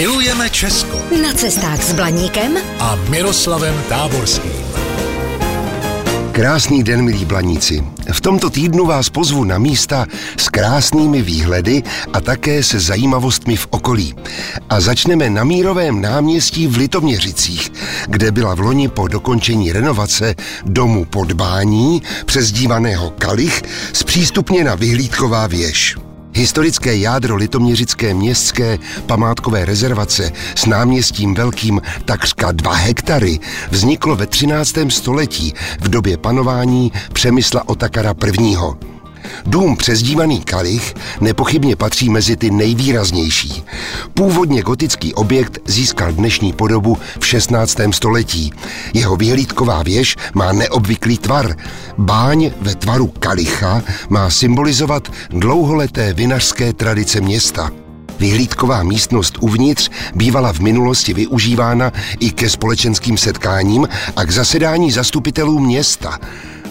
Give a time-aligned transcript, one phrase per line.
[0.00, 4.52] Milujeme Česko Na cestách s Blaníkem a Miroslavem Táborským.
[6.32, 7.84] Krásný den, milí blaníci.
[8.12, 11.82] V tomto týdnu vás pozvu na místa s krásnými výhledy
[12.12, 14.14] a také se zajímavostmi v okolí.
[14.68, 17.72] A začneme na Mírovém náměstí v Litoměřicích,
[18.06, 23.62] kde byla v loni po dokončení renovace domu podbání, přezdívaného Kalich,
[23.92, 25.96] zpřístupněna vyhlídková věž.
[26.40, 34.74] Historické jádro Litoměřické městské památkové rezervace s náměstím velkým takřka 2 hektary vzniklo ve 13.
[34.88, 38.89] století v době panování Přemysla Otakara I.
[39.46, 43.64] Dům přezdívaný Kalich nepochybně patří mezi ty nejvýraznější.
[44.14, 47.76] Původně gotický objekt získal dnešní podobu v 16.
[47.90, 48.52] století.
[48.94, 51.56] Jeho vyhlídková věž má neobvyklý tvar.
[51.98, 57.70] Báň ve tvaru kalicha má symbolizovat dlouholeté vinařské tradice města.
[58.18, 65.58] Vyhlídková místnost uvnitř bývala v minulosti využívána i ke společenským setkáním a k zasedání zastupitelů
[65.58, 66.18] města.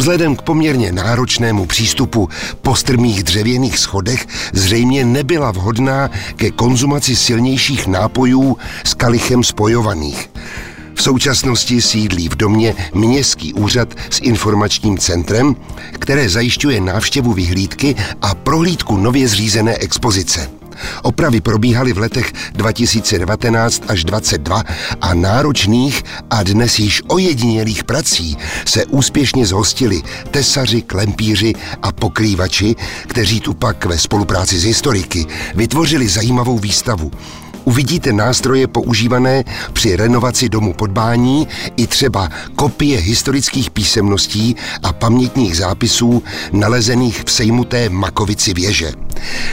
[0.00, 2.28] Vzhledem k poměrně náročnému přístupu
[2.62, 10.30] po strmých dřevěných schodech zřejmě nebyla vhodná ke konzumaci silnějších nápojů s kalichem spojovaných.
[10.94, 15.56] V současnosti sídlí v domě Městský úřad s informačním centrem,
[15.92, 20.59] které zajišťuje návštěvu vyhlídky a prohlídku nově zřízené expozice.
[21.02, 24.64] Opravy probíhaly v letech 2019 až 2022
[25.00, 33.40] a náročných a dnes již ojedinělých prací se úspěšně zhostili tesaři, klempíři a pokrývači, kteří
[33.40, 37.10] tu pak ve spolupráci s historiky vytvořili zajímavou výstavu.
[37.64, 46.22] Uvidíte nástroje používané při renovaci domu podbání i třeba kopie historických písemností a pamětních zápisů
[46.52, 48.92] nalezených v sejmuté Makovici věže.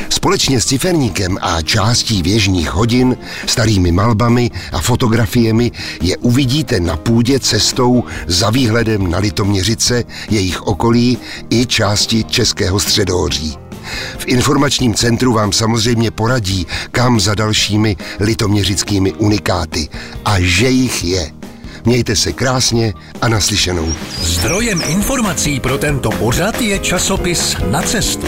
[0.09, 7.39] Společně s ciferníkem a částí věžních hodin, starými malbami a fotografiemi je uvidíte na půdě
[7.39, 11.17] cestou za výhledem na Litoměřice, jejich okolí
[11.49, 13.57] i části Českého středohoří.
[14.17, 19.89] V informačním centru vám samozřejmě poradí, kam za dalšími litoměřickými unikáty.
[20.25, 21.31] A že jich je.
[21.85, 23.93] Mějte se krásně a naslyšenou.
[24.21, 28.27] Zdrojem informací pro tento pořad je časopis Na cestu.